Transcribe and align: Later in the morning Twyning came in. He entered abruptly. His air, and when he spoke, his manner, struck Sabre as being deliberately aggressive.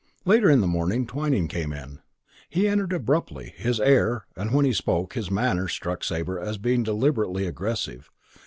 Later 0.25 0.49
in 0.49 0.61
the 0.61 0.67
morning 0.67 1.05
Twyning 1.05 1.47
came 1.47 1.71
in. 1.71 1.99
He 2.49 2.67
entered 2.67 2.91
abruptly. 2.91 3.53
His 3.55 3.79
air, 3.79 4.25
and 4.35 4.51
when 4.51 4.65
he 4.65 4.73
spoke, 4.73 5.13
his 5.13 5.29
manner, 5.29 5.67
struck 5.67 6.03
Sabre 6.03 6.39
as 6.39 6.57
being 6.57 6.81
deliberately 6.81 7.45
aggressive. 7.45 8.09